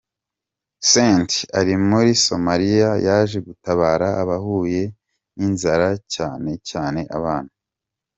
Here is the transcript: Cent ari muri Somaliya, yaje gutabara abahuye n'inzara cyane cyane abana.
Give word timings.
Cent 0.91 1.31
ari 1.59 1.73
muri 1.89 2.11
Somaliya, 2.25 2.91
yaje 3.07 3.37
gutabara 3.47 4.07
abahuye 4.21 4.83
n'inzara 5.35 5.89
cyane 6.13 6.51
cyane 6.69 7.01
abana. 7.17 7.51